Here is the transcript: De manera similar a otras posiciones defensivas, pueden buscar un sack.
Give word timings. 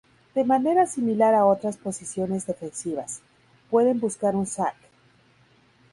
De 0.33 0.43
manera 0.43 0.87
similar 0.87 1.35
a 1.35 1.45
otras 1.45 1.77
posiciones 1.77 2.47
defensivas, 2.47 3.21
pueden 3.69 3.99
buscar 3.99 4.35
un 4.35 4.47
sack. 4.47 4.73